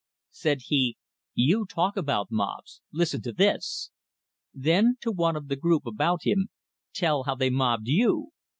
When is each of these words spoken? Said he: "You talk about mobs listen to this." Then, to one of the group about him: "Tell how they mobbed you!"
Said 0.31 0.61
he: 0.63 0.97
"You 1.35 1.67
talk 1.67 1.95
about 1.95 2.31
mobs 2.31 2.81
listen 2.91 3.21
to 3.21 3.31
this." 3.31 3.91
Then, 4.51 4.95
to 5.01 5.11
one 5.11 5.35
of 5.35 5.47
the 5.47 5.55
group 5.55 5.85
about 5.85 6.21
him: 6.23 6.47
"Tell 6.91 7.25
how 7.25 7.35
they 7.35 7.51
mobbed 7.51 7.87
you!" 7.87 8.29